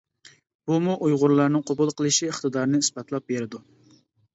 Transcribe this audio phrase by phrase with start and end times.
[0.71, 3.67] بۇمۇ ئۇيغۇرلارنىڭ قوبۇل قىلىش ئىقتىدارىنى ئىسپاتلاپ بېرىدۇ.